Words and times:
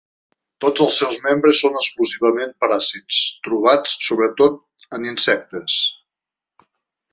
Tots 0.63 0.83
els 0.85 0.95
seus 1.01 1.19
membres 1.25 1.61
són 1.65 1.77
exclusivament 1.81 2.55
paràsits, 2.65 3.21
trobats 3.49 3.95
sobretot 4.09 4.59
en 4.99 5.09
insectes. 5.13 5.79